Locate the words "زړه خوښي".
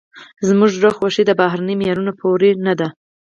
0.77-1.23